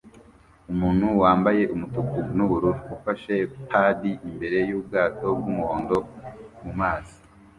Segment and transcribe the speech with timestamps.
[0.71, 3.35] Umuntu wambaye umutuku nubururu ufashe
[3.69, 5.97] padi imbere yubwato bwumuhondo
[6.63, 7.15] mumazi